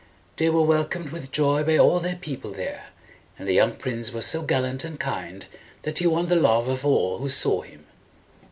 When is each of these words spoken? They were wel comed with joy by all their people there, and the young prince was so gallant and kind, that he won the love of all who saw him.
They 0.37 0.49
were 0.49 0.63
wel 0.63 0.85
comed 0.85 1.11
with 1.11 1.31
joy 1.31 1.63
by 1.63 1.77
all 1.77 1.99
their 1.99 2.15
people 2.15 2.49
there, 2.53 2.87
and 3.37 3.47
the 3.47 3.53
young 3.53 3.75
prince 3.75 4.11
was 4.11 4.25
so 4.25 4.41
gallant 4.41 4.83
and 4.83 4.99
kind, 4.99 5.45
that 5.83 5.99
he 5.99 6.07
won 6.07 6.25
the 6.25 6.35
love 6.35 6.67
of 6.67 6.83
all 6.83 7.19
who 7.19 7.29
saw 7.29 7.61
him. 7.61 7.85